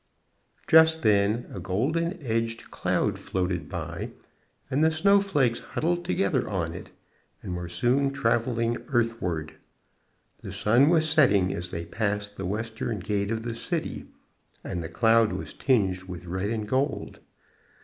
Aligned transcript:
Just 0.65 1.03
then 1.03 1.45
a 1.53 1.59
golden 1.59 2.19
edged 2.25 2.71
cloud 2.71 3.19
floated 3.19 3.69
by, 3.69 4.09
and 4.67 4.83
the 4.83 4.89
snowflakes 4.89 5.59
huddled 5.59 6.03
together 6.03 6.49
on 6.49 6.73
it 6.73 6.89
and 7.43 7.55
were 7.55 7.69
soon 7.69 8.11
travelling 8.11 8.77
earthward. 8.87 9.53
The 10.41 10.51
sun 10.53 10.89
was 10.89 11.07
setting 11.07 11.53
as 11.53 11.69
they 11.69 11.85
passed 11.85 12.35
the 12.35 12.47
western 12.47 12.97
gate 12.97 13.29
of 13.29 13.43
the 13.43 13.53
city, 13.53 14.07
and 14.63 14.83
the 14.83 14.89
cloud 14.89 15.33
was 15.33 15.53
tinged 15.53 16.01
with 16.05 16.25
red 16.25 16.49
and 16.49 16.67
gold. 16.67 17.19